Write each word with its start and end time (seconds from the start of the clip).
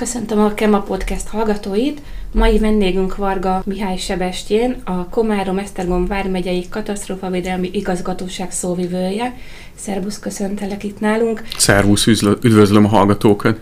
Köszöntöm 0.00 0.38
a 0.38 0.54
Kema 0.54 0.80
Podcast 0.80 1.28
hallgatóit. 1.28 2.02
Mai 2.32 2.58
vendégünk 2.58 3.16
Varga 3.16 3.62
Mihály 3.64 3.96
Sebestyén, 3.96 4.82
a 4.84 5.08
Komárom 5.08 5.58
Esztergom 5.58 6.06
vármegyei 6.06 6.68
katasztrófavédelmi 6.68 7.70
igazgatóság 7.72 8.50
szóvivője. 8.50 9.36
Szervusz, 9.74 10.18
köszöntelek 10.18 10.84
itt 10.84 11.00
nálunk. 11.00 11.42
Szervusz, 11.56 12.06
üdvözlöm 12.42 12.84
a 12.84 12.88
hallgatókat. 12.88 13.60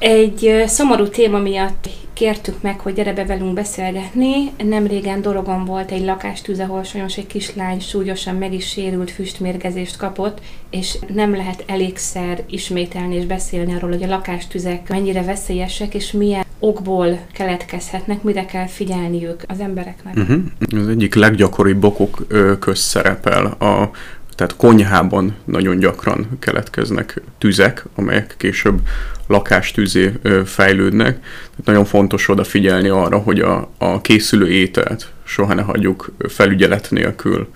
Egy 0.00 0.62
szomorú 0.66 1.08
téma 1.08 1.38
miatt 1.38 1.88
kértük 2.12 2.62
meg, 2.62 2.80
hogy 2.80 2.94
gyere 2.94 3.12
be 3.12 3.24
velünk 3.24 3.54
beszélgetni. 3.54 4.50
Nem 4.64 4.86
régen 4.86 5.22
Dorogon 5.22 5.64
volt 5.64 5.90
egy 5.90 6.04
lakástűz, 6.04 6.60
ahol 6.60 6.82
sajnos 6.82 7.16
egy 7.16 7.26
kislány 7.26 7.80
súlyosan 7.80 8.34
meg 8.34 8.52
is 8.52 8.68
sérült 8.68 9.10
füstmérgezést 9.10 9.96
kapott, 9.96 10.40
és 10.70 10.98
nem 11.14 11.36
lehet 11.36 11.64
elégszer 11.66 12.42
ismételni 12.50 13.14
és 13.14 13.24
beszélni 13.24 13.74
arról, 13.74 13.90
hogy 13.90 14.02
a 14.02 14.06
lakástüzek 14.06 14.88
mennyire 14.88 15.22
veszélyesek, 15.22 15.94
és 15.94 16.12
milyen 16.12 16.44
okból 16.58 17.18
keletkezhetnek, 17.32 18.22
mire 18.22 18.44
kell 18.44 18.66
figyelniük 18.66 19.42
az 19.46 19.60
embereknek. 19.60 20.16
Uh-huh. 20.16 20.42
Az 20.80 20.88
egyik 20.88 21.14
leggyakoribb 21.14 21.84
okok 21.84 22.26
közszerepel 22.60 23.46
a 23.46 23.90
tehát 24.40 24.56
konyhában 24.56 25.36
nagyon 25.44 25.78
gyakran 25.78 26.28
keletkeznek 26.38 27.22
tüzek, 27.38 27.84
amelyek 27.94 28.34
később 28.38 28.78
lakástűzé 29.26 30.12
fejlődnek. 30.44 31.18
Tehát 31.20 31.64
nagyon 31.64 31.84
fontos 31.84 32.28
odafigyelni 32.28 32.88
arra, 32.88 33.18
hogy 33.18 33.40
a, 33.40 33.70
a 33.78 34.00
készülő 34.00 34.48
ételt 34.48 35.08
soha 35.24 35.54
ne 35.54 35.62
hagyjuk 35.62 36.12
felügyelet 36.28 36.86
nélkül. 36.90 37.48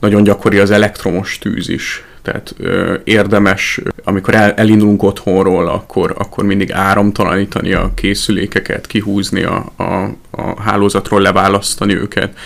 Nagyon 0.00 0.22
gyakori 0.22 0.58
az 0.58 0.70
elektromos 0.70 1.38
tűz 1.38 1.68
is, 1.68 2.04
tehát 2.22 2.54
ö, 2.58 2.96
érdemes, 3.04 3.80
amikor 4.04 4.34
el, 4.34 4.52
elindulunk 4.52 5.02
otthonról, 5.02 5.68
akkor, 5.68 6.14
akkor 6.18 6.44
mindig 6.44 6.72
áramtalanítani 6.72 7.72
a 7.72 7.92
készülékeket, 7.94 8.86
kihúzni 8.86 9.42
a, 9.42 9.72
a, 9.76 9.84
a 10.30 10.62
hálózatról, 10.62 11.20
leválasztani 11.20 11.96
őket. 11.96 12.36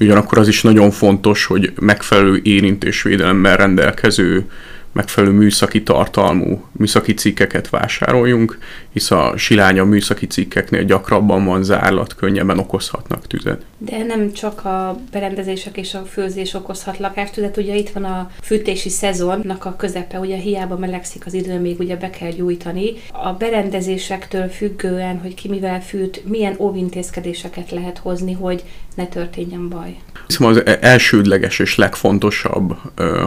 Ugyanakkor 0.00 0.38
az 0.38 0.48
is 0.48 0.62
nagyon 0.62 0.90
fontos, 0.90 1.44
hogy 1.44 1.72
megfelelő 1.80 2.40
érintésvédelemmel 2.42 3.56
rendelkező 3.56 4.44
megfelelő 4.92 5.32
műszaki 5.32 5.82
tartalmú 5.82 6.68
műszaki 6.72 7.14
cikkeket 7.14 7.70
vásároljunk, 7.70 8.58
hisz 8.92 9.10
a 9.10 9.32
silánya 9.36 9.84
műszaki 9.84 10.26
cikkeknél 10.26 10.84
gyakrabban 10.84 11.44
van 11.44 11.62
zárlat, 11.62 12.14
könnyebben 12.14 12.58
okozhatnak 12.58 13.26
tüzet. 13.26 13.62
De 13.78 14.04
nem 14.04 14.32
csak 14.32 14.64
a 14.64 15.00
berendezések 15.12 15.76
és 15.76 15.94
a 15.94 16.04
főzés 16.04 16.54
okozhat 16.54 16.98
lakástüzet, 16.98 17.56
ugye 17.56 17.74
itt 17.74 17.90
van 17.90 18.04
a 18.04 18.30
fűtési 18.42 18.88
szezonnak 18.88 19.64
a 19.64 19.76
közepe, 19.76 20.18
ugye 20.18 20.36
hiába 20.36 20.76
melegszik 20.76 21.26
az 21.26 21.34
idő, 21.34 21.60
még 21.60 21.80
ugye 21.80 21.96
be 21.96 22.10
kell 22.10 22.30
gyújtani. 22.30 22.92
A 23.12 23.32
berendezésektől 23.32 24.48
függően, 24.48 25.18
hogy 25.18 25.34
ki 25.34 25.48
mivel 25.48 25.82
fűt, 25.82 26.22
milyen 26.28 26.54
óvintézkedéseket 26.58 27.70
lehet 27.70 27.98
hozni, 27.98 28.32
hogy 28.32 28.62
ne 28.94 29.06
történjen 29.06 29.68
baj. 29.68 29.96
Hiszem 30.26 30.46
az 30.46 30.66
e- 30.66 30.78
elsődleges 30.80 31.58
és 31.58 31.76
legfontosabb, 31.76 32.76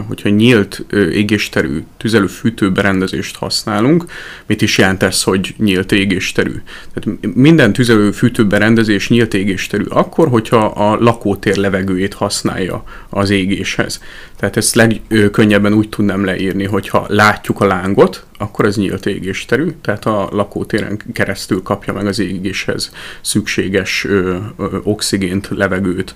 hogyha 0.08 0.28
nyílt 0.28 0.84
égésterű 0.92 1.84
tüzelő 1.96 2.28
berendezést 2.72 3.36
használunk, 3.36 4.04
mit 4.46 4.62
is 4.62 4.78
jelent 4.78 5.02
ez, 5.02 5.22
hogy 5.22 5.54
nyílt 5.56 5.92
égésterű? 5.92 6.62
Tehát 6.94 7.34
minden 7.34 7.72
tüzelő 7.72 8.12
berendezés 8.48 9.08
nyílt 9.08 9.34
égésterű 9.34 9.84
akkor, 9.88 10.28
hogyha 10.28 10.64
a 10.64 10.96
lakótér 11.00 11.56
levegőjét 11.56 12.14
használja 12.14 12.84
az 13.08 13.30
égéshez. 13.30 14.02
Tehát 14.36 14.56
ezt 14.56 14.74
legkönnyebben 14.74 15.72
úgy 15.72 15.88
tudnám 15.88 16.24
leírni, 16.24 16.64
hogyha 16.64 17.06
látjuk 17.08 17.60
a 17.60 17.66
lángot, 17.66 18.24
akkor 18.38 18.64
ez 18.64 18.76
nyílt 18.76 19.06
égésterű, 19.06 19.68
tehát 19.80 20.06
a 20.06 20.28
lakótéren 20.32 20.98
keresztül 21.12 21.62
kapja 21.62 21.92
meg 21.92 22.06
az 22.06 22.18
égéshez 22.18 22.90
szükséges 23.20 24.04
ö, 24.04 24.36
ö, 24.58 24.78
oxigént, 24.82 25.48
levegőt. 25.50 26.14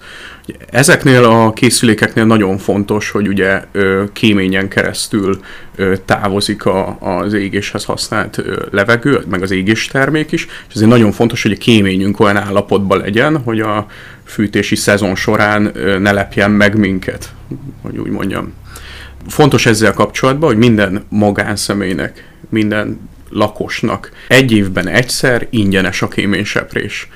Ezeknél 0.70 1.24
a 1.24 1.52
készülékeknél 1.52 2.24
nagyon 2.24 2.58
fontos, 2.58 3.10
hogy 3.10 3.28
ugye 3.28 3.64
ö, 3.72 4.04
kéményen 4.12 4.68
keresztül 4.68 5.40
ö, 5.76 5.94
távozik 6.04 6.64
a, 6.64 6.98
az 7.00 7.32
égéshez 7.32 7.84
használt 7.84 8.38
ö, 8.38 8.66
levegő, 8.70 9.20
meg 9.28 9.42
az 9.42 9.50
égéstermék 9.50 10.32
is, 10.32 10.44
és 10.68 10.74
ezért 10.74 10.90
nagyon 10.90 11.12
fontos, 11.12 11.42
hogy 11.42 11.52
a 11.52 11.56
kéményünk 11.56 12.20
olyan 12.20 12.36
állapotban 12.36 12.98
legyen, 12.98 13.38
hogy 13.38 13.60
a 13.60 13.86
fűtési 14.24 14.76
szezon 14.76 15.14
során 15.14 15.70
ö, 15.74 15.98
ne 15.98 16.12
lepjen 16.12 16.50
meg 16.50 16.76
minket, 16.76 17.32
hogy 17.82 17.98
úgy 17.98 18.10
mondjam. 18.10 18.52
Fontos 19.28 19.66
ezzel 19.66 19.92
kapcsolatban, 19.92 20.48
hogy 20.48 20.58
minden 20.58 21.04
magánszemélynek, 21.08 22.28
minden 22.48 23.08
lakosnak 23.30 24.10
egy 24.28 24.52
évben 24.52 24.88
egyszer 24.88 25.46
ingyenes 25.50 26.02
a 26.02 26.08
kéményseprés. 26.08 27.08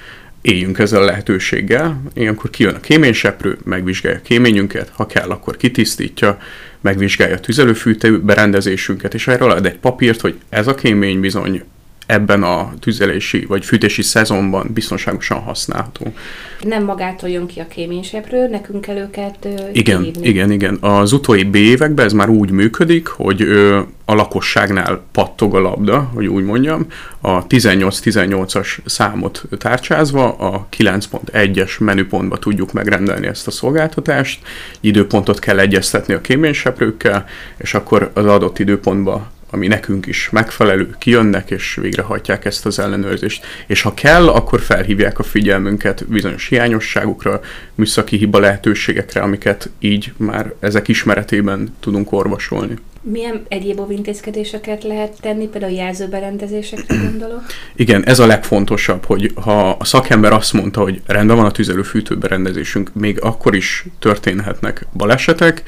Éljünk 0.42 0.78
ezzel 0.78 1.02
a 1.02 1.04
lehetőséggel, 1.04 2.02
ilyenkor 2.14 2.50
kijön 2.50 2.74
a 2.74 2.80
kéményseprő, 2.80 3.58
megvizsgálja 3.64 4.18
a 4.18 4.22
kéményünket, 4.22 4.90
ha 4.94 5.06
kell, 5.06 5.30
akkor 5.30 5.56
kitisztítja, 5.56 6.38
megvizsgálja 6.80 7.34
a 7.34 7.40
tüzelőfűtő 7.40 8.20
berendezésünket, 8.20 9.14
és 9.14 9.26
erről 9.26 9.50
ad 9.50 9.66
egy 9.66 9.78
papírt, 9.78 10.20
hogy 10.20 10.34
ez 10.48 10.66
a 10.66 10.74
kémény 10.74 11.20
bizony 11.20 11.62
ebben 12.06 12.42
a 12.42 12.72
tüzelési 12.80 13.44
vagy 13.44 13.64
fűtési 13.64 14.02
szezonban 14.02 14.70
biztonságosan 14.74 15.38
használható. 15.38 16.12
Nem 16.60 16.84
magától 16.84 17.28
jön 17.28 17.46
ki 17.46 17.60
a 17.60 17.66
kéményseprő, 17.66 18.48
nekünk 18.48 18.80
kell 18.80 18.96
őket 18.96 19.48
Igen, 19.72 20.00
kihívni. 20.00 20.28
igen, 20.28 20.50
igen. 20.50 20.78
Az 20.80 21.12
utóbbi 21.12 21.58
években 21.58 22.04
ez 22.04 22.12
már 22.12 22.28
úgy 22.28 22.50
működik, 22.50 23.06
hogy 23.06 23.42
ö, 23.42 23.80
a 24.04 24.14
lakosságnál 24.14 25.02
pattog 25.12 25.54
a 25.54 25.60
labda, 25.60 26.10
hogy 26.14 26.26
úgy 26.26 26.44
mondjam, 26.44 26.86
a 27.20 27.46
18-18-as 27.46 28.78
számot 28.84 29.42
tárcsázva, 29.58 30.32
a 30.32 30.66
9.1-es 30.76 31.78
menüpontba 31.78 32.38
tudjuk 32.38 32.72
megrendelni 32.72 33.26
ezt 33.26 33.46
a 33.46 33.50
szolgáltatást, 33.50 34.40
időpontot 34.80 35.38
kell 35.38 35.58
egyeztetni 35.58 36.14
a 36.14 36.20
kéményseprőkkel, 36.20 37.24
és 37.56 37.74
akkor 37.74 38.10
az 38.14 38.26
adott 38.26 38.58
időpontba 38.58 39.32
ami 39.54 39.66
nekünk 39.66 40.06
is 40.06 40.28
megfelelő, 40.30 40.94
kijönnek 40.98 41.50
és 41.50 41.78
végrehajtják 41.80 42.44
ezt 42.44 42.66
az 42.66 42.78
ellenőrzést. 42.78 43.46
És 43.66 43.82
ha 43.82 43.94
kell, 43.94 44.28
akkor 44.28 44.60
felhívják 44.60 45.18
a 45.18 45.22
figyelmünket 45.22 46.08
bizonyos 46.08 46.48
hiányosságokra, 46.48 47.40
műszaki 47.74 48.16
hiba 48.16 48.38
lehetőségekre, 48.38 49.20
amiket 49.20 49.70
így 49.78 50.12
már 50.16 50.52
ezek 50.60 50.88
ismeretében 50.88 51.76
tudunk 51.80 52.12
orvosolni. 52.12 52.78
Milyen 53.06 53.42
egyéb 53.48 53.80
óvintézkedéseket 53.80 54.84
lehet 54.84 55.20
tenni, 55.20 55.48
például 55.48 55.72
jelzőberendezésekre 55.72 56.96
gondolok? 57.10 57.42
Igen, 57.76 58.04
ez 58.04 58.18
a 58.18 58.26
legfontosabb, 58.26 59.04
hogy 59.04 59.32
ha 59.34 59.70
a 59.70 59.84
szakember 59.84 60.32
azt 60.32 60.52
mondta, 60.52 60.80
hogy 60.80 61.02
rendben 61.06 61.36
van 61.36 61.44
a 61.44 61.50
tüzelőfűtőberendezésünk, 61.50 62.90
még 62.94 63.20
akkor 63.20 63.54
is 63.54 63.84
történhetnek 63.98 64.86
balesetek. 64.92 65.62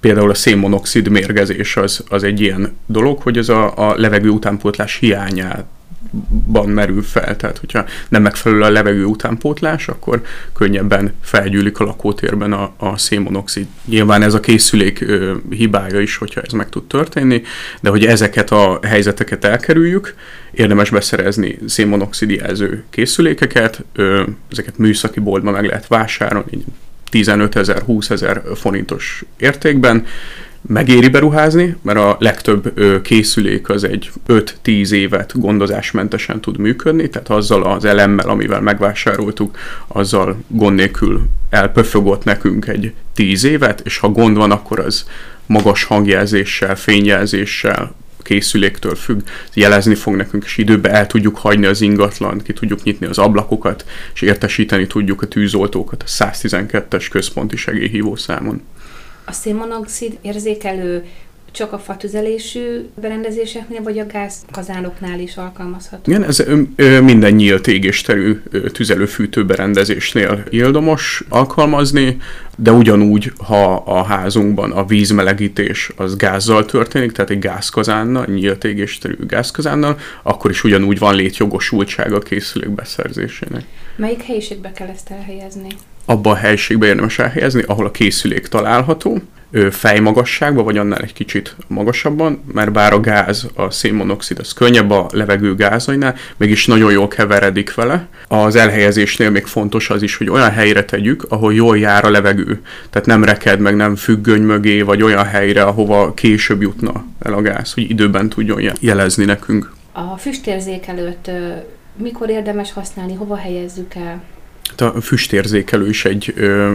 Például 0.00 0.30
a 0.30 0.34
szénmonoxid 0.34 1.08
mérgezés 1.08 1.76
az, 1.76 2.04
az 2.08 2.22
egy 2.22 2.40
ilyen 2.40 2.76
dolog, 2.86 3.22
hogy 3.22 3.38
ez 3.38 3.48
a, 3.48 3.88
a 3.88 3.94
levegő 3.96 4.28
utánpótlás 4.28 4.96
hiányát 4.96 5.64
ban 6.46 6.68
merül 6.68 7.02
fel, 7.02 7.36
tehát 7.36 7.58
hogyha 7.58 7.84
nem 8.08 8.22
megfelelő 8.22 8.62
a 8.62 8.70
levegő 8.70 9.04
utánpótlás, 9.04 9.88
akkor 9.88 10.22
könnyebben 10.54 11.14
felgyűlik 11.22 11.78
a 11.78 11.84
lakótérben 11.84 12.52
a, 12.52 12.72
a 12.76 12.98
szénmonoxid. 12.98 13.66
Nyilván 13.84 14.22
ez 14.22 14.34
a 14.34 14.40
készülék 14.40 15.00
ö, 15.00 15.34
hibája 15.50 16.00
is, 16.00 16.16
hogyha 16.16 16.40
ez 16.40 16.52
meg 16.52 16.68
tud 16.68 16.86
történni, 16.86 17.42
de 17.80 17.90
hogy 17.90 18.04
ezeket 18.04 18.50
a 18.50 18.78
helyzeteket 18.82 19.44
elkerüljük, 19.44 20.14
érdemes 20.50 20.90
beszerezni 20.90 21.58
szénmonoxid 21.66 22.30
jelző 22.30 22.84
készülékeket, 22.90 23.84
ö, 23.94 24.22
ezeket 24.50 24.78
műszaki 24.78 25.20
boltban 25.20 25.52
meg 25.52 25.64
lehet 25.64 25.86
vásárolni, 25.86 26.64
15 27.10 27.56
ezer, 27.56 27.82
20 27.82 28.10
ezer 28.10 28.42
forintos 28.54 29.24
értékben, 29.36 30.06
megéri 30.68 31.08
beruházni, 31.08 31.76
mert 31.82 31.98
a 31.98 32.16
legtöbb 32.20 32.80
készülék 33.02 33.68
az 33.68 33.84
egy 33.84 34.10
5-10 34.28 34.90
évet 34.90 35.40
gondozásmentesen 35.40 36.40
tud 36.40 36.58
működni, 36.58 37.08
tehát 37.08 37.28
azzal 37.28 37.62
az 37.62 37.84
elemmel, 37.84 38.28
amivel 38.28 38.60
megvásároltuk, 38.60 39.58
azzal 39.86 40.36
gond 40.48 40.74
nélkül 40.74 41.28
elpöfögott 41.50 42.24
nekünk 42.24 42.66
egy 42.66 42.92
10 43.14 43.44
évet, 43.44 43.80
és 43.84 43.98
ha 43.98 44.08
gond 44.08 44.36
van, 44.36 44.50
akkor 44.50 44.78
az 44.78 45.04
magas 45.46 45.84
hangjelzéssel, 45.84 46.76
fényjelzéssel, 46.76 47.94
készüléktől 48.22 48.94
függ, 48.94 49.20
jelezni 49.54 49.94
fog 49.94 50.14
nekünk, 50.14 50.44
és 50.44 50.56
időben 50.56 50.94
el 50.94 51.06
tudjuk 51.06 51.36
hagyni 51.36 51.66
az 51.66 51.80
ingatlant, 51.80 52.42
ki 52.42 52.52
tudjuk 52.52 52.82
nyitni 52.82 53.06
az 53.06 53.18
ablakokat, 53.18 53.84
és 54.14 54.20
értesíteni 54.20 54.86
tudjuk 54.86 55.22
a 55.22 55.28
tűzoltókat 55.28 56.02
a 56.02 56.24
112-es 56.24 57.06
központi 57.10 57.56
segélyhívó 57.56 58.16
számon 58.16 58.62
a 59.28 59.32
szénmonoxid 59.32 60.18
érzékelő 60.20 61.04
csak 61.52 61.72
a 61.72 61.78
fatüzelésű 61.78 62.88
berendezéseknél, 63.00 63.82
vagy 63.82 63.98
a 63.98 64.06
gázkazánoknál 64.06 65.20
is 65.20 65.36
alkalmazható? 65.36 66.10
Igen, 66.10 66.24
ez 66.24 66.38
ö, 66.76 67.00
minden 67.00 67.32
nyílt 67.32 67.66
égésterű 67.66 68.42
tüzelőfűtő 68.72 69.44
berendezésnél 69.44 70.42
ildomos 70.48 71.24
alkalmazni, 71.28 72.16
de 72.56 72.72
ugyanúgy, 72.72 73.32
ha 73.36 73.74
a 73.74 74.02
házunkban 74.02 74.72
a 74.72 74.84
vízmelegítés 74.84 75.90
az 75.96 76.16
gázzal 76.16 76.64
történik, 76.64 77.12
tehát 77.12 77.30
egy 77.30 77.38
gázkazánnal, 77.38 78.24
nyílt 78.26 78.64
égésterű 78.64 79.16
gázkazánnal, 79.26 79.98
akkor 80.22 80.50
is 80.50 80.64
ugyanúgy 80.64 80.98
van 80.98 81.14
létjogosultsága 81.14 82.16
a 82.16 82.20
készülék 82.20 82.70
beszerzésének. 82.70 83.64
Melyik 83.96 84.22
helyiségbe 84.22 84.72
kell 84.72 84.88
ezt 84.88 85.10
elhelyezni? 85.10 85.68
Abba 86.10 86.30
a 86.30 86.34
helyiségbe 86.34 86.86
érdemes 86.86 87.18
elhelyezni, 87.18 87.62
ahol 87.66 87.86
a 87.86 87.90
készülék 87.90 88.46
található, 88.46 89.18
fejmagasságban, 89.70 90.64
vagy 90.64 90.76
annál 90.76 91.00
egy 91.00 91.12
kicsit 91.12 91.56
magasabban, 91.66 92.42
mert 92.52 92.72
bár 92.72 92.92
a 92.92 93.00
gáz, 93.00 93.46
a 93.54 93.70
szénmonoxid, 93.70 94.38
az 94.38 94.52
könnyebb 94.52 94.90
a 94.90 95.06
levegő 95.12 95.54
gázainál, 95.54 96.14
mégis 96.36 96.66
nagyon 96.66 96.92
jól 96.92 97.08
keveredik 97.08 97.74
vele. 97.74 98.08
Az 98.28 98.56
elhelyezésnél 98.56 99.30
még 99.30 99.46
fontos 99.46 99.90
az 99.90 100.02
is, 100.02 100.16
hogy 100.16 100.30
olyan 100.30 100.50
helyre 100.50 100.84
tegyük, 100.84 101.26
ahol 101.28 101.54
jól 101.54 101.78
jár 101.78 102.04
a 102.04 102.10
levegő. 102.10 102.62
Tehát 102.90 103.06
nem 103.06 103.24
reked 103.24 103.60
meg, 103.60 103.76
nem 103.76 103.96
függöny 103.96 104.42
mögé, 104.42 104.82
vagy 104.82 105.02
olyan 105.02 105.24
helyre, 105.24 105.62
ahova 105.62 106.14
később 106.14 106.62
jutna 106.62 107.04
el 107.20 107.32
a 107.32 107.42
gáz, 107.42 107.72
hogy 107.72 107.90
időben 107.90 108.28
tudjon 108.28 108.72
jelezni 108.80 109.24
nekünk. 109.24 109.72
A 109.92 110.16
füstérzékelőt 110.16 111.30
mikor 111.96 112.30
érdemes 112.30 112.72
használni, 112.72 113.14
hova 113.14 113.36
helyezzük 113.36 113.94
el? 113.94 114.22
A 114.76 115.00
füstérzékelő 115.00 115.88
is 115.88 116.04
egy 116.04 116.32
ö, 116.36 116.72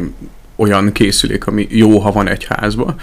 olyan 0.56 0.92
készülék, 0.92 1.48
ami 1.48 1.68
jó, 1.70 2.00
ha 2.00 2.12
van 2.12 2.28
egy 2.28 2.46
házba, 2.50 2.96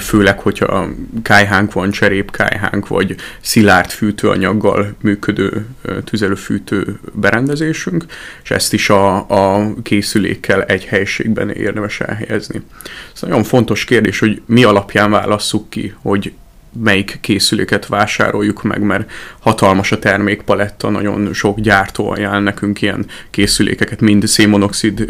főleg, 0.00 0.38
hogyha 0.38 0.88
kájhánk 1.22 1.72
van, 1.72 1.90
cserépkájhánk, 1.90 2.88
vagy 2.88 3.14
szilárd 3.40 3.90
fűtőanyaggal 3.90 4.94
működő 5.00 5.66
tüzelőfűtő 6.04 6.98
berendezésünk, 7.12 8.04
és 8.42 8.50
ezt 8.50 8.72
is 8.72 8.90
a, 8.90 9.16
a 9.28 9.74
készülékkel 9.82 10.62
egy 10.62 10.84
helységben 10.84 11.50
érdemes 11.50 12.00
elhelyezni. 12.00 12.62
Ez 13.14 13.20
nagyon 13.20 13.44
fontos 13.44 13.84
kérdés, 13.84 14.18
hogy 14.18 14.42
mi 14.46 14.64
alapján 14.64 15.10
válasszuk 15.10 15.70
ki, 15.70 15.94
hogy 16.02 16.32
melyik 16.80 17.18
készüléket 17.20 17.86
vásároljuk 17.86 18.62
meg, 18.62 18.80
mert 18.82 19.10
hatalmas 19.38 19.92
a 19.92 19.98
termékpaletta, 19.98 20.90
nagyon 20.90 21.32
sok 21.32 21.60
gyártó 21.60 22.10
ajánl 22.10 22.42
nekünk 22.42 22.82
ilyen 22.82 23.06
készülékeket, 23.30 24.00
mind 24.00 24.26
szénmonoxid 24.26 25.06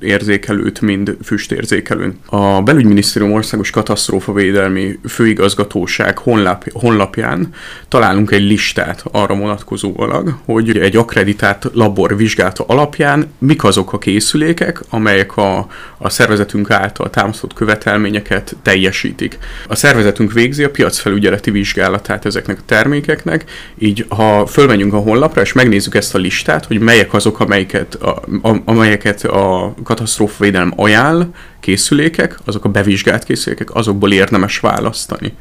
érzékelőt, 0.00 0.80
mind 0.80 1.16
füstérzékelőt. 1.22 2.14
A 2.26 2.62
Belügyminisztérium 2.62 3.32
Országos 3.32 3.70
Katasztrófavédelmi 3.70 4.98
Főigazgatóság 5.08 6.18
honlap, 6.18 6.64
honlapján 6.72 7.52
találunk 7.88 8.30
egy 8.30 8.42
listát 8.42 9.04
arra 9.12 9.34
vonatkozólag, 9.36 10.38
hogy 10.44 10.78
egy 10.78 10.96
akreditált 10.96 11.70
labor 11.72 12.16
vizsgálata 12.16 12.64
alapján 12.66 13.32
mik 13.38 13.64
azok 13.64 13.92
a 13.92 13.98
készülékek, 13.98 14.80
amelyek 14.90 15.36
a, 15.36 15.68
a 15.98 16.08
szervezetünk 16.08 16.70
által 16.70 17.10
támasztott 17.10 17.54
követelményeket 17.54 18.56
teljesítik. 18.62 19.38
A 19.66 19.74
szervezetünk 19.74 20.32
végzi 20.32 20.57
végzi 20.58 20.72
a 20.72 20.76
piacfelügyeleti 20.76 21.50
vizsgálatát 21.50 22.24
ezeknek 22.24 22.58
a 22.58 22.62
termékeknek, 22.66 23.44
így 23.78 24.06
ha 24.08 24.46
fölmenjünk 24.46 24.92
a 24.92 24.98
honlapra, 24.98 25.40
és 25.40 25.52
megnézzük 25.52 25.94
ezt 25.94 26.14
a 26.14 26.18
listát, 26.18 26.64
hogy 26.64 26.78
melyek 26.78 27.14
azok, 27.14 27.40
amelyeket 27.40 27.94
a, 27.94 28.22
a, 28.42 28.62
amelyeket 28.64 29.24
a 29.24 29.74
katasztrófavédelem 29.84 30.72
ajánl, 30.76 31.30
készülékek, 31.60 32.38
azok 32.44 32.64
a 32.64 32.68
bevizsgált 32.68 33.24
készülékek, 33.24 33.74
azokból 33.74 34.12
érdemes 34.12 34.58
választani 34.58 35.32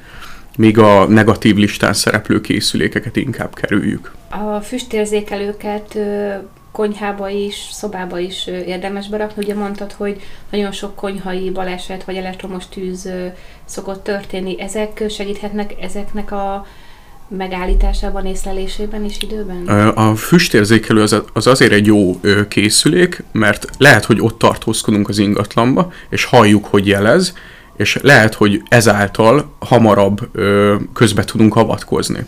míg 0.58 0.78
a 0.78 1.06
negatív 1.08 1.56
listán 1.56 1.94
szereplő 1.94 2.42
készülékeket 2.42 3.16
inkább 3.16 3.54
kerüljük. 3.54 4.12
A 4.30 4.60
füstérzékelőket 4.60 5.98
konyhába 6.72 7.30
is, 7.30 7.56
szobába 7.72 8.19
is 8.19 8.48
érdemes 8.48 9.08
berakni. 9.08 9.44
Ugye 9.44 9.56
mondtad, 9.56 9.92
hogy 9.92 10.22
nagyon 10.52 10.72
sok 10.72 10.96
konyhai 10.96 11.50
baleset 11.50 12.04
vagy 12.04 12.16
elektromos 12.16 12.68
tűz 12.69 13.10
szokott 13.66 14.04
történni. 14.04 14.62
Ezek 14.62 15.04
segíthetnek 15.10 15.74
ezeknek 15.81 16.31
a 16.31 16.66
megállításában, 17.28 18.25
észlelésében 18.25 19.04
is 19.04 19.18
időben? 19.22 19.68
A 19.96 20.16
füstérzékelő 20.16 21.02
az, 21.02 21.22
az 21.34 21.48
azért 21.48 21.72
egy 21.72 21.86
jó 21.86 22.19
készülék, 22.48 23.24
mert 23.31 23.68
lehet, 23.78 24.06
hogy 24.06 24.22
ott 24.22 24.38
tartózkodunk 24.38 25.10
az 25.10 25.18
ingatlanba, 25.18 25.92
és 26.10 26.24
halljuk, 26.24 26.66
hogy 26.66 26.88
jelez, 26.88 27.34
és 27.78 27.98
lehet, 28.02 28.34
hogy 28.34 28.62
ezáltal 28.69 29.56
hamarabb 29.60 30.30
közbe 30.94 31.24
tudunk 31.24 31.56
avatkozni. 31.56 32.25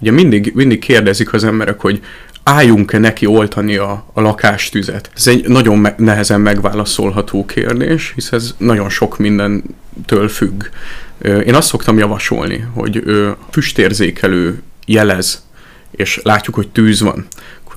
Ugye 0.00 0.10
mindig, 0.10 0.52
mindig 0.54 0.78
kérdezik 0.78 1.32
az 1.32 1.44
emberek, 1.44 1.80
hogy 1.80 2.00
álljunk-e 2.42 2.98
neki 2.98 3.26
oltani 3.26 3.76
a, 3.76 4.04
a 4.12 4.20
lakástüzet? 4.20 5.10
Ez 5.16 5.26
egy 5.26 5.48
nagyon 5.48 5.78
me- 5.78 5.98
nehezen 5.98 6.40
megválaszolható 6.40 7.44
kérdés, 7.44 8.12
hisz 8.14 8.32
ez 8.32 8.54
nagyon 8.58 8.88
sok 8.88 9.18
mindentől 9.18 10.28
függ. 10.28 10.64
Én 11.22 11.54
azt 11.54 11.68
szoktam 11.68 11.98
javasolni, 11.98 12.64
hogy 12.74 13.02
füstérzékelő 13.50 14.62
jelez, 14.86 15.46
és 15.90 16.20
látjuk, 16.22 16.54
hogy 16.54 16.68
tűz 16.68 17.00
van, 17.00 17.26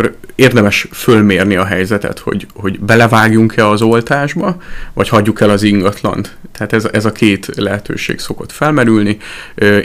akkor 0.01 0.15
érdemes 0.35 0.87
fölmérni 0.91 1.55
a 1.55 1.65
helyzetet, 1.65 2.19
hogy, 2.19 2.47
hogy 2.53 2.79
belevágjunk-e 2.79 3.67
az 3.67 3.81
oltásba, 3.81 4.57
vagy 4.93 5.09
hagyjuk 5.09 5.41
el 5.41 5.49
az 5.49 5.63
ingatlant. 5.63 6.37
Tehát 6.51 6.73
ez, 6.73 6.85
ez 6.91 7.05
a 7.05 7.11
két 7.11 7.51
lehetőség 7.55 8.19
szokott 8.19 8.51
felmerülni. 8.51 9.17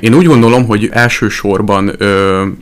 Én 0.00 0.14
úgy 0.14 0.26
gondolom, 0.26 0.66
hogy 0.66 0.88
elsősorban 0.92 1.96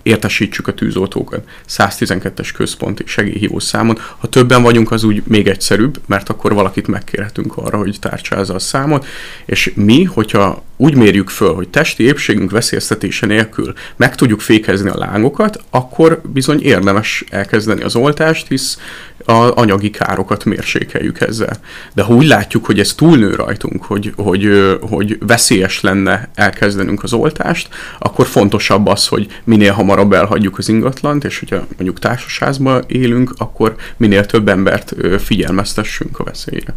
értesítsük 0.03 0.69
a 0.69 0.75
tűzoltókat 0.75 1.45
112-es 1.69 2.51
központi 2.57 3.03
segélyhívó 3.07 3.59
számon. 3.59 3.99
Ha 4.19 4.29
többen 4.29 4.63
vagyunk, 4.63 4.91
az 4.91 5.05
úgy 5.05 5.23
még 5.27 5.49
egyszerűbb, 5.49 6.01
mert 6.07 6.29
akkor 6.29 6.55
valakit 6.55 6.87
megkérhetünk 6.87 7.57
arra, 7.57 7.79
hogy 7.79 7.97
tárcsázza 8.01 8.55
a 8.55 8.59
számot, 8.59 9.07
és 9.47 9.73
mi, 9.75 10.05
hogyha 10.05 10.65
úgy 10.77 10.95
mérjük 10.95 11.29
föl, 11.29 11.55
hogy 11.55 11.69
testi 11.69 12.05
épségünk 12.05 12.51
veszélyeztetése 12.51 13.27
nélkül 13.27 13.73
meg 13.97 14.15
tudjuk 14.15 14.41
fékezni 14.41 14.89
a 14.89 14.99
lángokat, 14.99 15.63
akkor 15.71 16.21
bizony 16.33 16.63
érdemes 16.63 17.25
elkezdeni 17.31 17.83
az 17.83 17.97
oltást, 17.97 18.49
hisz 18.49 18.79
a 19.25 19.61
anyagi 19.61 19.91
károkat 19.91 20.45
mérsékeljük 20.45 21.21
ezzel. 21.21 21.57
De 21.95 22.03
ha 22.03 22.15
úgy 22.15 22.27
látjuk, 22.27 22.65
hogy 22.65 22.81
ez 22.81 22.95
túlnő 22.95 23.35
rajtunk, 23.35 23.85
hogy, 23.85 24.13
hogy, 24.17 24.77
hogy 24.81 25.19
veszélyes 25.21 25.81
lenne 25.81 26.29
elkezdenünk 26.35 27.03
az 27.03 27.13
oltást, 27.13 27.69
akkor 27.99 28.27
fontosabb 28.27 28.87
az, 28.87 29.07
hogy 29.07 29.27
minél 29.45 29.73
hamarabb 29.73 30.13
elhagyjuk 30.13 30.59
az 30.59 30.69
ingatlant, 30.69 31.25
és 31.25 31.39
hogyha 31.39 31.67
mondjuk 31.77 31.99
társasházban 31.99 32.85
élünk, 32.87 33.35
akkor 33.37 33.75
minél 33.97 34.27
több 34.27 34.49
embert 34.49 34.95
figyelmeztessünk 35.19 36.19
a 36.19 36.25
veszélyre. 36.25 36.75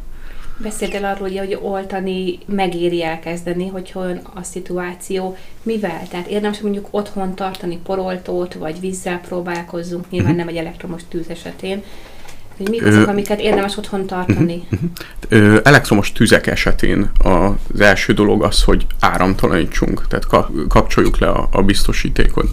Beszéltél 0.59 1.05
arról, 1.05 1.29
hogy 1.29 1.57
oltani 1.61 2.37
megéri 2.45 3.03
elkezdeni, 3.03 3.67
hogy 3.67 3.91
olyan 3.95 4.21
a 4.33 4.43
szituáció. 4.43 5.35
Mivel? 5.63 6.07
Tehát 6.09 6.27
érdemes 6.27 6.59
mondjuk 6.59 6.87
otthon 6.91 7.35
tartani 7.35 7.79
poroltót, 7.83 8.53
vagy 8.53 8.79
vízzel 8.79 9.19
próbálkozzunk, 9.19 10.09
nyilván 10.09 10.31
uh-huh. 10.31 10.45
nem 10.45 10.55
egy 10.55 10.65
elektromos 10.65 11.01
tűz 11.09 11.29
esetén, 11.29 11.83
hogy 12.57 12.69
mik 12.69 12.85
azok, 12.85 13.07
amiket 13.07 13.39
érdemes 13.39 13.77
otthon 13.77 14.05
tartani? 14.05 14.67
Ö, 15.29 15.59
elektromos 15.63 16.11
tüzek 16.11 16.47
esetén 16.47 17.11
az 17.17 17.79
első 17.79 18.13
dolog 18.13 18.43
az, 18.43 18.63
hogy 18.63 18.85
áramtalanítsunk, 18.99 20.07
tehát 20.07 20.47
kapcsoljuk 20.67 21.19
le 21.19 21.27
a, 21.27 21.47
a 21.51 21.61
biztosítékot. 21.61 22.49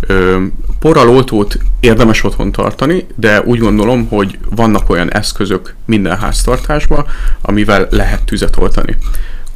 Ö, 0.00 0.44
porraloltót 0.78 1.58
érdemes 1.80 2.24
otthon 2.24 2.52
tartani, 2.52 3.06
de 3.14 3.42
úgy 3.42 3.58
gondolom, 3.58 4.08
hogy 4.08 4.38
vannak 4.50 4.90
olyan 4.90 5.12
eszközök 5.12 5.74
minden 5.84 6.18
háztartásban, 6.18 7.06
amivel 7.40 7.86
lehet 7.90 8.24
tüzet 8.24 8.56
oltani 8.56 8.96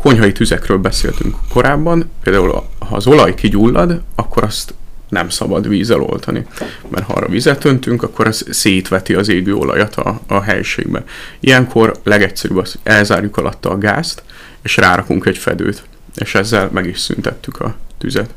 konyhai 0.03 0.33
tüzekről 0.33 0.79
beszéltünk 0.79 1.37
korábban, 1.49 2.11
például 2.23 2.67
ha 2.79 2.97
az 2.97 3.07
olaj 3.07 3.35
kigyullad, 3.35 4.03
akkor 4.15 4.43
azt 4.43 4.75
nem 5.13 5.29
szabad 5.29 5.69
vízzel 5.69 6.01
oltani. 6.01 6.47
Mert 6.89 7.05
ha 7.05 7.13
arra 7.13 7.29
vizet 7.29 7.65
öntünk, 7.65 8.03
akkor 8.03 8.27
ez 8.27 8.45
szétveti 8.51 9.15
az 9.15 9.29
égő 9.29 9.55
olajat 9.55 9.95
a, 9.97 10.21
a 10.27 10.41
helységbe. 10.41 11.05
Ilyenkor 11.41 12.01
legegyszerűbb 12.03 12.57
az, 12.57 12.79
elzárjuk 12.83 13.37
alatta 13.37 13.71
a 13.71 13.79
gázt, 13.79 14.23
és 14.63 14.77
rárakunk 14.77 15.27
egy 15.27 15.39
fedőt. 15.39 15.83
És 16.15 16.35
ezzel 16.35 16.69
meg 16.73 16.87
is 16.87 16.99
szüntettük 16.99 17.61
a 17.61 17.77
tüzet. 17.99 18.31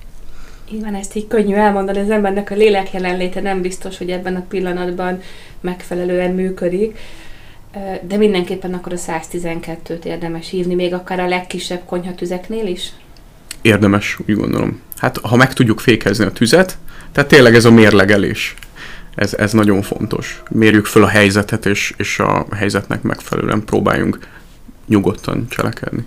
Igen, 0.71 0.95
ezt 0.95 1.15
így 1.15 1.27
könnyű 1.27 1.53
elmondani, 1.53 1.99
az 1.99 2.09
embernek 2.09 2.51
a 2.51 2.55
lélek 2.55 2.93
jelenléte 2.93 3.41
nem 3.41 3.61
biztos, 3.61 3.97
hogy 3.97 4.09
ebben 4.09 4.35
a 4.35 4.45
pillanatban 4.49 5.21
megfelelően 5.61 6.31
működik, 6.31 6.97
de 8.07 8.17
mindenképpen 8.17 8.73
akkor 8.73 8.93
a 8.93 8.97
112-t 8.97 10.03
érdemes 10.03 10.49
hívni, 10.49 10.75
még 10.75 10.93
akár 10.93 11.19
a 11.19 11.27
legkisebb 11.27 11.81
konyhatüzeknél 11.85 12.67
is? 12.67 12.91
Érdemes, 13.65 14.19
úgy 14.27 14.35
gondolom 14.35 14.81
hát 14.97 15.17
ha 15.17 15.35
meg 15.35 15.53
tudjuk 15.53 15.79
fékezni 15.79 16.25
a 16.25 16.31
tüzet, 16.31 16.77
tehát 17.11 17.29
tényleg 17.29 17.55
ez 17.55 17.65
a 17.65 17.71
mérlegelés, 17.71 18.55
ez, 19.15 19.33
ez 19.33 19.51
nagyon 19.51 19.81
fontos. 19.81 20.43
Mérjük 20.49 20.85
föl 20.85 21.03
a 21.03 21.07
helyzetet, 21.07 21.65
és, 21.65 21.93
és 21.97 22.19
a 22.19 22.45
helyzetnek 22.55 23.01
megfelelően 23.01 23.65
próbáljunk 23.65 24.19
nyugodtan 24.87 25.47
cselekedni. 25.49 26.05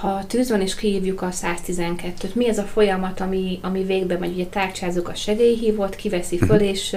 Ha 0.00 0.26
tűz 0.26 0.50
van 0.50 0.60
és 0.60 0.74
kihívjuk 0.74 1.22
a 1.22 1.28
112-t, 1.28 2.32
mi 2.32 2.48
ez 2.48 2.58
a 2.58 2.62
folyamat, 2.62 3.20
ami, 3.20 3.58
ami 3.62 3.84
végbe 3.84 4.18
megy? 4.18 4.32
Ugye 4.32 4.46
tárcsázzuk 4.46 5.08
a 5.08 5.14
segélyhívót, 5.14 5.96
kiveszi 5.96 6.38
föl, 6.38 6.48
uh-huh. 6.48 6.68
és 6.68 6.96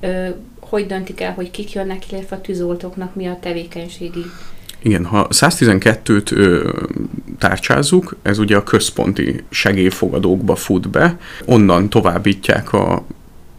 ö, 0.00 0.28
hogy 0.60 0.86
döntik 0.86 1.20
el, 1.20 1.32
hogy 1.32 1.50
kik 1.50 1.72
jönnek, 1.72 2.12
illetve 2.12 2.36
a 2.36 2.40
tűzoltóknak 2.40 3.14
mi 3.14 3.26
a 3.26 3.38
tevékenységi 3.40 4.24
igen, 4.82 5.04
ha 5.04 5.28
112-t 5.30 6.32
ö, 6.32 6.72
tárcsázzuk, 7.38 8.16
ez 8.22 8.38
ugye 8.38 8.56
a 8.56 8.62
központi 8.62 9.44
segélyfogadókba 9.50 10.54
fut 10.54 10.88
be, 10.88 11.18
onnan 11.44 11.88
továbbítják 11.88 12.72
a 12.72 13.04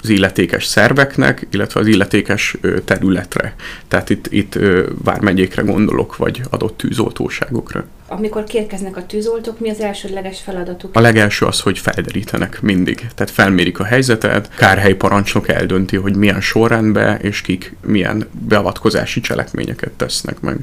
az 0.04 0.10
illetékes 0.10 0.66
szerveknek, 0.66 1.48
illetve 1.51 1.80
az 1.80 1.88
illetékes 1.88 2.58
területre. 2.86 3.56
Tehát 3.88 4.10
itt, 4.10 4.28
itt 4.30 4.60
vármegyékre 5.04 5.62
gondolok, 5.62 6.16
vagy 6.16 6.42
adott 6.50 6.78
tűzoltóságokra. 6.78 7.86
Amikor 8.08 8.44
kérkeznek 8.44 8.98
a 8.98 9.06
tűzoltók, 9.06 9.60
mi 9.60 9.70
az 9.70 9.80
elsődleges 9.80 10.42
feladatuk? 10.42 10.96
A 10.96 11.00
legelső 11.00 11.46
az, 11.46 11.60
hogy 11.60 11.80
felderítenek 11.80 12.62
mindig. 12.62 12.96
Tehát 13.16 13.32
felmérik 13.32 13.80
a 13.80 13.84
helyzetet, 13.84 14.50
kárhely 14.56 14.94
parancsnok 14.94 15.48
eldönti, 15.48 15.96
hogy 15.96 16.16
milyen 16.16 16.42
sorrendben 16.42 17.20
és 17.20 17.42
kik 17.42 17.75
milyen 17.86 18.28
beavatkozási 18.48 19.20
cselekményeket 19.20 19.92
tesznek 19.92 20.40
meg 20.40 20.58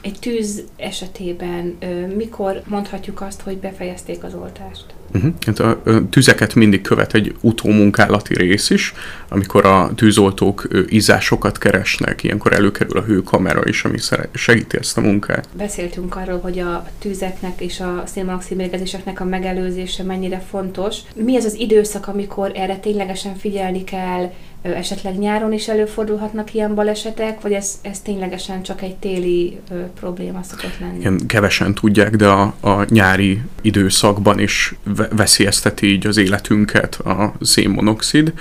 egy 0.00 0.18
tűz 0.18 0.62
esetében 0.76 1.78
mikor 2.16 2.62
mondhatjuk 2.66 3.20
azt, 3.20 3.40
hogy 3.40 3.56
befejezték 3.56 4.24
az 4.24 4.34
oltást? 4.34 4.84
Uh-huh. 5.14 5.68
A, 5.68 6.04
tüzeket 6.10 6.54
mindig 6.54 6.80
követ 6.80 7.14
egy 7.14 7.34
utómunkálati 7.40 8.34
rész 8.34 8.70
is, 8.70 8.92
amikor 9.28 9.66
a 9.66 9.90
tűzoltók 9.94 10.68
izásokat 10.86 11.58
keresnek, 11.58 12.22
ilyenkor 12.22 12.52
előkerül 12.52 12.98
a 12.98 13.02
hőkamera 13.02 13.60
is, 13.64 13.84
ami 13.84 13.98
segíti 14.32 14.76
ezt 14.78 14.98
a 14.98 15.00
munkát. 15.00 15.48
Beszéltünk 15.56 16.16
arról, 16.16 16.38
hogy 16.38 16.58
a 16.58 16.86
tűzeknek 16.98 17.60
és 17.60 17.80
a 17.80 18.02
szénmonoxid 18.06 18.56
mérgezéseknek 18.56 19.20
a 19.20 19.24
megelőzése 19.24 20.02
mennyire 20.02 20.42
fontos. 20.50 20.96
Mi 21.14 21.36
ez 21.36 21.44
az 21.44 21.54
időszak, 21.54 22.08
amikor 22.08 22.52
erre 22.54 22.76
ténylegesen 22.76 23.36
figyelni 23.36 23.84
kell, 23.84 24.32
esetleg 24.62 25.18
nyáron 25.18 25.52
is 25.52 25.68
előfordulhatnak 25.68 26.54
ilyen 26.54 26.74
balesetek, 26.74 27.40
vagy 27.40 27.52
ez, 27.52 27.78
ez 27.82 28.00
ténylegesen 28.00 28.62
csak 28.62 28.82
egy 28.82 28.94
téli 28.94 29.58
ö, 29.70 29.74
probléma 30.00 30.42
szokott 30.42 30.78
lenni? 30.80 30.98
Igen, 30.98 31.26
kevesen 31.26 31.74
tudják, 31.74 32.16
de 32.16 32.26
a, 32.26 32.54
a 32.60 32.84
nyári 32.88 33.40
időszakban 33.60 34.38
is 34.38 34.74
veszélyezteti 35.10 35.86
így 35.86 36.06
az 36.06 36.16
életünket 36.16 36.94
a 36.94 37.34
szénmonoxid. 37.40 38.32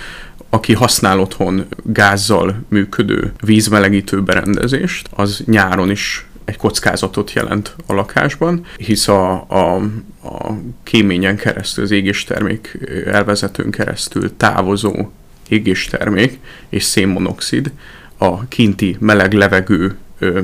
Aki 0.49 0.73
használ 0.73 1.19
otthon 1.19 1.65
gázzal 1.83 2.55
működő 2.67 3.33
vízmelegítő 3.41 4.21
berendezést, 4.21 5.09
az 5.15 5.43
nyáron 5.45 5.89
is 5.89 6.27
egy 6.45 6.57
kockázatot 6.57 7.33
jelent 7.33 7.75
a 7.85 7.93
lakásban, 7.93 8.65
hisz 8.77 9.07
a, 9.07 9.45
a, 9.47 9.75
a 10.23 10.53
kéményen 10.83 11.35
keresztül, 11.35 11.83
az 11.83 11.91
égéstermék 11.91 12.77
elvezetőn 13.05 13.71
keresztül 13.71 14.37
távozó 14.37 15.09
égéstermék 15.49 16.39
és 16.69 16.83
szénmonoxid 16.83 17.71
a 18.17 18.47
kinti 18.47 18.97
meleg 18.99 19.33
levegő 19.33 19.97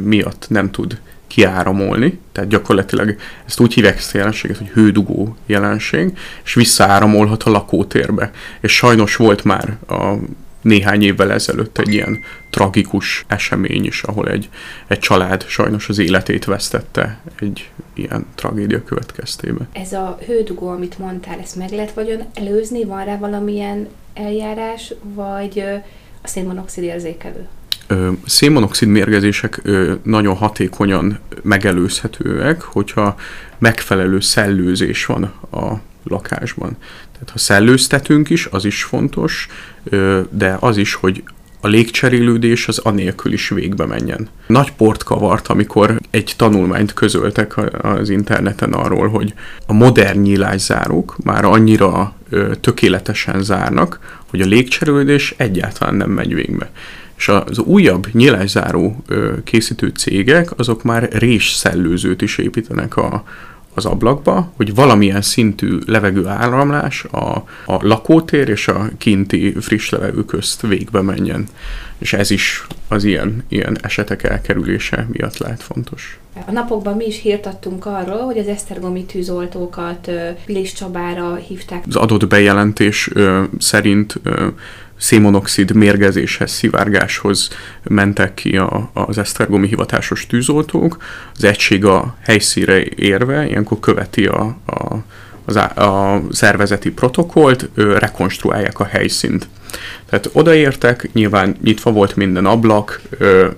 miatt 0.04 0.46
nem 0.50 0.72
tud 0.72 1.00
kiáramolni, 1.28 2.20
tehát 2.32 2.50
gyakorlatilag 2.50 3.16
ezt 3.46 3.60
úgy 3.60 3.74
hívják 3.74 3.98
ezt 3.98 4.16
a 4.16 4.18
jelenséget, 4.18 4.58
hogy 4.58 4.68
hődugó 4.68 5.38
jelenség, 5.46 6.18
és 6.44 6.54
visszaáramolhat 6.54 7.44
a 7.44 7.50
lakótérbe. 7.50 8.32
És 8.62 8.72
sajnos 8.76 9.16
volt 9.16 9.44
már 9.44 9.78
a 9.88 10.14
néhány 10.64 11.02
évvel 11.02 11.32
ezelőtt 11.32 11.78
egy 11.78 11.94
ilyen 11.94 12.20
tragikus 12.50 13.26
esemény 13.28 13.86
is, 13.86 14.04
ahol 14.04 14.30
egy, 14.30 14.50
egy 14.88 15.00
család 15.00 15.46
sajnos 15.48 15.90
az 15.90 16.00
életét 16.00 16.46
vesztette 16.46 17.20
egy 17.40 17.70
ilyen 17.94 18.26
tragédia 18.36 18.84
következtében. 18.84 19.68
Ez 19.74 19.94
a 19.94 20.18
hődugó, 20.26 20.68
amit 20.68 21.00
mondtál, 21.00 21.40
ezt 21.40 21.56
meg 21.56 21.72
lehet 21.72 21.94
vagyon 21.94 22.24
előzni? 22.34 22.84
Van 22.84 23.06
rá 23.06 23.18
valamilyen 23.18 23.88
eljárás, 24.14 24.94
vagy 25.02 25.64
a 26.22 26.28
szénmonoxid 26.28 26.84
érzékelő? 26.84 27.48
szénmonoxid 28.26 28.88
mérgezések 28.88 29.62
nagyon 30.04 30.36
hatékonyan 30.36 31.20
megelőzhetőek, 31.42 32.62
hogyha 32.62 33.16
megfelelő 33.58 34.20
szellőzés 34.20 35.06
van 35.06 35.24
a 35.52 35.74
lakásban. 36.04 36.78
Tehát 37.12 37.30
ha 37.30 37.38
szellőztetünk 37.38 38.30
is, 38.30 38.46
az 38.46 38.66
is 38.66 38.84
fontos, 38.84 39.48
de 40.30 40.58
az 40.60 40.78
is, 40.78 40.94
hogy 40.94 41.24
a 41.66 41.68
légcserélődés 41.68 42.68
az 42.68 42.78
anélkül 42.78 43.34
is 43.34 43.50
végbe 43.50 43.86
menjen. 43.86 44.28
Nagy 44.48 44.72
port 44.72 45.04
kavart, 45.04 45.48
amikor 45.48 46.00
egy 46.10 46.34
tanulmányt 46.38 46.94
közöltek 46.94 47.84
az 47.84 48.10
interneten 48.10 48.74
arról, 48.74 49.08
hogy 49.08 49.34
a 49.68 49.74
modern 49.74 50.20
nyílászárók 50.20 51.16
már 51.24 51.46
annyira 51.46 52.16
tökéletesen 52.62 53.44
zárnak, 53.44 54.00
hogy 54.30 54.42
a 54.42 54.46
légcserélődés 54.46 55.34
egyáltalán 55.38 55.96
nem 55.96 56.10
megy 56.10 56.34
végbe. 56.34 56.72
És 57.18 57.28
az 57.30 57.60
újabb 57.60 58.08
nyilászáró 58.12 59.04
készítő 59.44 59.88
cégek, 59.88 60.60
azok 60.60 60.84
már 60.84 61.10
rés 61.12 61.52
szellőzőt 61.52 62.22
is 62.22 62.38
építenek 62.38 62.98
a, 62.98 63.24
az 63.74 63.86
ablakba, 63.86 64.52
hogy 64.56 64.76
valamilyen 64.76 65.22
szintű 65.22 65.78
levegő 65.86 66.28
áramlás 66.28 67.04
a, 67.04 67.36
a 67.66 67.88
lakótér 67.88 68.50
és 68.50 68.68
a 68.68 68.90
kinti 68.98 69.54
friss 69.60 69.90
levegő 69.90 70.26
közt 70.26 70.62
végbe 70.62 71.02
menjen. 71.02 71.48
És 71.98 72.14
ez 72.14 72.32
is 72.32 72.68
az 72.88 73.04
ilyen, 73.04 73.44
ilyen 73.48 73.78
esetek 73.82 74.24
elkerülése 74.24 75.08
miatt 75.12 75.38
lehet 75.38 75.64
fontos. 75.64 76.20
A 76.48 76.52
napokban 76.52 76.96
mi 76.96 77.06
is 77.06 77.22
hírt 77.22 77.46
adtunk 77.46 77.86
arról, 77.86 78.22
hogy 78.22 78.38
az 78.38 78.48
esztergomi 78.48 79.06
tűzoltókat 79.06 80.12
Pilis 80.46 80.74
Csabára 80.74 81.36
hívták. 81.36 81.84
Az 81.88 81.96
adott 81.96 82.28
bejelentés 82.28 83.10
ö, 83.14 83.44
szerint 83.58 84.20
ö, 84.24 84.48
szénmonoxid 85.04 85.76
mérgezéshez, 85.76 86.52
szivárgáshoz 86.52 87.50
mentek 87.84 88.34
ki 88.34 88.58
a, 88.58 88.90
az 88.94 89.18
esztergomi 89.18 89.68
hivatásos 89.68 90.28
tűzoltók. 90.28 90.98
Az 91.36 91.44
egység 91.44 91.86
a 91.86 92.16
helyszíre 92.22 92.84
érve 92.96 93.48
ilyenkor 93.48 93.80
követi 93.80 94.26
a, 94.26 94.58
a, 94.66 94.96
az, 95.46 95.56
a 95.56 96.22
szervezeti 96.32 96.92
protokollt, 96.92 97.70
rekonstruálják 97.76 98.80
a 98.80 98.86
helyszínt. 98.86 99.48
Tehát 100.10 100.30
odaértek, 100.32 101.10
nyilván 101.14 101.56
nyitva 101.64 101.92
volt 101.92 102.16
minden 102.16 102.46
ablak, 102.46 103.02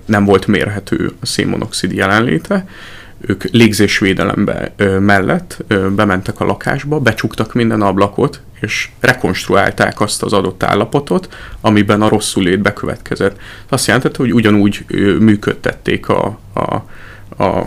nem 0.04 0.24
volt 0.24 0.46
mérhető 0.46 1.12
a 1.20 1.26
szénmonoxid 1.26 1.92
jelenléte, 1.92 2.66
ők 3.20 3.44
légzésvédelembe 3.44 4.74
mellett 5.00 5.64
bementek 5.94 6.40
a 6.40 6.44
lakásba, 6.44 7.00
becsuktak 7.00 7.54
minden 7.54 7.82
ablakot, 7.82 8.40
és 8.60 8.88
rekonstruálták 9.00 10.00
azt 10.00 10.22
az 10.22 10.32
adott 10.32 10.62
állapotot, 10.62 11.34
amiben 11.60 12.02
a 12.02 12.08
rosszul 12.08 12.42
lét 12.42 12.60
bekövetkezett. 12.60 13.36
Azt 13.68 13.86
jelentette, 13.86 14.18
hogy 14.18 14.34
ugyanúgy 14.34 14.84
működtették 15.18 16.08
a, 16.08 16.38
a, 16.52 16.74
a 17.44 17.66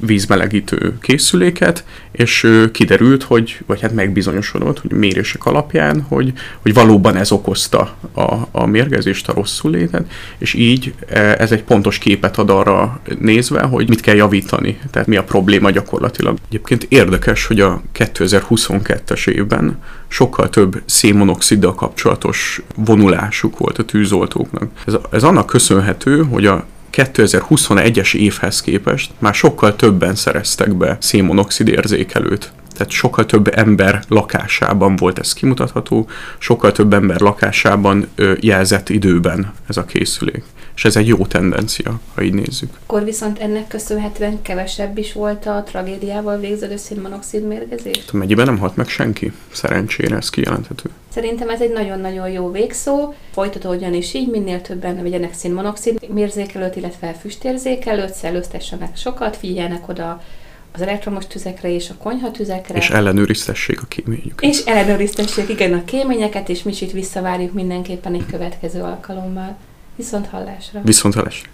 vízmelegítő 0.00 0.98
készüléket, 1.00 1.84
és 2.12 2.46
kiderült, 2.72 3.22
hogy, 3.22 3.58
vagy 3.66 3.80
hát 3.80 3.94
megbizonyosodott, 3.94 4.80
hogy 4.80 4.90
mérések 4.90 5.46
alapján, 5.46 6.00
hogy, 6.08 6.32
hogy 6.62 6.74
valóban 6.74 7.16
ez 7.16 7.32
okozta 7.32 7.96
a, 8.12 8.34
a 8.50 8.66
mérgezést, 8.66 9.28
a 9.28 9.32
rosszul 9.32 9.70
létet, 9.70 10.10
és 10.38 10.54
így 10.54 10.94
ez 11.38 11.52
egy 11.52 11.62
pontos 11.62 11.98
képet 11.98 12.38
ad 12.38 12.50
arra 12.50 13.00
nézve, 13.18 13.62
hogy 13.62 13.88
mit 13.88 14.00
kell 14.00 14.14
javítani, 14.14 14.78
tehát 14.90 15.08
mi 15.08 15.16
a 15.16 15.24
probléma 15.24 15.70
gyakorlatilag. 15.70 16.38
Egyébként 16.48 16.86
érdekes, 16.88 17.46
hogy 17.46 17.60
a 17.60 17.82
2022-es 17.94 19.28
évben 19.28 19.78
sokkal 20.08 20.48
több 20.48 20.82
szénmonoxiddal 20.84 21.74
kapcsolatos 21.74 22.62
vonulásuk 22.74 23.58
volt 23.58 23.78
a 23.78 23.84
tűzoltóknak. 23.84 24.70
Ez, 24.86 24.94
ez 25.10 25.22
annak 25.22 25.46
köszönhető, 25.46 26.22
hogy 26.22 26.46
a 26.46 26.66
2021-es 26.92 28.14
évhez 28.14 28.60
képest 28.60 29.10
már 29.18 29.34
sokkal 29.34 29.76
többen 29.76 30.14
szereztek 30.14 30.74
be 30.74 30.96
szénmonoxid 31.00 31.68
érzékelőt. 31.68 32.52
Tehát 32.72 32.90
sokkal 32.92 33.26
több 33.26 33.58
ember 33.58 34.02
lakásában 34.08 34.96
volt 34.96 35.18
ez 35.18 35.32
kimutatható, 35.32 36.08
sokkal 36.38 36.72
több 36.72 36.92
ember 36.92 37.20
lakásában 37.20 38.08
jelzett 38.40 38.88
időben 38.88 39.52
ez 39.68 39.76
a 39.76 39.84
készülék. 39.84 40.44
És 40.80 40.86
ez 40.86 40.96
egy 40.96 41.06
jó 41.06 41.26
tendencia, 41.26 42.00
ha 42.14 42.22
így 42.22 42.34
nézzük. 42.34 42.78
Akkor 42.86 43.04
viszont 43.04 43.38
ennek 43.38 43.68
köszönhetően 43.68 44.42
kevesebb 44.42 44.98
is 44.98 45.12
volt 45.12 45.46
a 45.46 45.62
tragédiával 45.66 46.38
végződő 46.38 46.76
szénmonoxid 46.76 47.46
mérgezés? 47.46 48.10
Mennyiben 48.12 48.46
nem 48.46 48.58
halt 48.58 48.76
meg 48.76 48.88
senki? 48.88 49.32
Szerencsére 49.52 50.16
ez 50.16 50.30
kijelenthető. 50.30 50.90
Szerintem 51.08 51.48
ez 51.48 51.60
egy 51.60 51.72
nagyon-nagyon 51.72 52.30
jó 52.30 52.50
végszó. 52.50 53.14
Folytatódjon 53.32 53.94
is 53.94 54.14
így, 54.14 54.30
minél 54.30 54.60
többen 54.60 55.02
vegyenek 55.02 55.34
szénmonoxid 55.34 56.08
mérzékelőt, 56.12 56.76
illetve 56.76 57.12
füstérzékelőt, 57.12 58.14
szellőztessenek 58.14 58.96
sokat, 58.96 59.36
figyeljenek 59.36 59.88
oda 59.88 60.22
az 60.72 60.80
elektromos 60.80 61.26
tüzekre 61.26 61.74
és 61.74 61.90
a 61.90 61.94
konyhatüzekre. 61.94 62.76
És 62.76 62.90
ellenőriztessék 62.90 63.82
a 63.82 63.86
kéményüket. 63.86 64.50
És 64.50 64.64
ellenőriztessék, 64.64 65.48
igen, 65.48 65.72
a 65.72 65.84
kéményeket, 65.84 66.48
és 66.48 66.62
mi 66.62 66.70
is 66.70 66.80
itt 66.80 66.92
visszavárjuk 66.92 67.52
mindenképpen 67.52 68.14
egy 68.14 68.26
következő 68.30 68.82
alkalommal. 68.82 69.56
Viszont 70.00 70.26
hallásra. 70.26 70.80
Viszont 70.82 71.14
hallásra. 71.14 71.48